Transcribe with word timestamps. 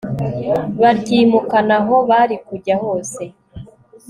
baryimukana 0.81 1.75
aho 1.81 1.95
bari 2.09 2.35
kujya 2.47 2.75
hose 2.83 3.21